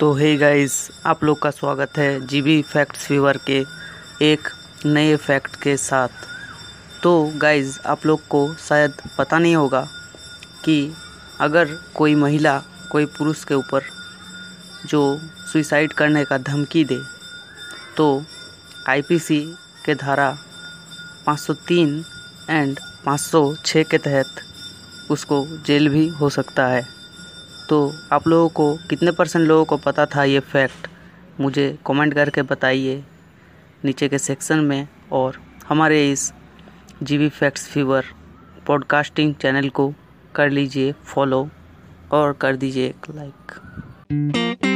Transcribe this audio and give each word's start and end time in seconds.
तो 0.00 0.12
hey 0.14 0.36
guys 0.36 0.74
आप 1.06 1.24
लोग 1.24 1.40
का 1.42 1.50
स्वागत 1.50 1.98
है 1.98 2.26
जीबी 2.26 2.60
फैक्ट्स 2.62 3.06
फीवर 3.06 3.38
के 3.46 3.58
एक 4.22 4.48
नए 4.86 5.16
फैक्ट 5.16 5.56
के 5.62 5.76
साथ। 5.76 6.08
तो 7.02 7.10
गाइस 7.36 7.78
आप 7.86 8.06
लोग 8.06 8.20
को 8.28 8.40
शायद 8.58 8.92
पता 9.18 9.38
नहीं 9.38 9.56
होगा 9.56 9.86
कि 10.64 10.76
अगर 11.40 11.74
कोई 11.94 12.14
महिला, 12.14 12.56
कोई 12.90 13.04
पुरुष 13.08 13.42
के 13.44 13.54
ऊपर 13.54 13.82
जो 14.86 15.02
सुसाइड 15.52 15.92
करने 15.92 16.24
का 16.24 16.38
धमकी 16.38 16.84
दे 16.84 16.98
तो 17.96 18.06
आईपीसी 18.88 19.40
के 19.86 19.94
धारा 19.94 20.30
503 21.26 21.92
एंड 22.50 22.78
506 23.06 23.84
के 23.90 23.98
तहत 23.98 25.10
उसको 25.10 25.46
जेल 25.66 25.88
भी 25.88 26.06
हो 26.10 26.30
सकता 26.30 26.66
है। 26.66 26.99
तो 27.70 27.92
आप 28.12 28.26
लोगों 28.28 28.48
को 28.48 28.64
कितने 28.90 29.10
परसेंट 29.12 29.46
लोगों 29.48 29.64
को 29.64 29.76
पता 29.76 30.06
था 30.06 30.24
ये 30.24 30.40
फैक्ट 30.40 30.88
मुझे 31.40 31.78
कमेंट 31.86 32.14
करके 32.14 32.42
बताइए 32.42 33.04
नीचे 33.84 34.08
के 34.08 34.18
सेक्शन 34.18 34.58
में 34.58 34.88
और 35.12 35.38
हमारे 35.68 36.12
इस 36.12 36.32
G 37.02 37.06
GV 37.06 37.28
facts 37.28 37.68
fever 37.68 38.04
podcasting 38.66 39.34
channel 39.34 39.68
को 39.68 39.92
कर 40.34 40.50
लीजिए 40.50 40.92
फॉलो 41.04 41.48
और 42.12 42.32
कर 42.32 42.56
दीजिए 42.56 42.88
एक 42.88 43.10
लाइक 43.14 44.69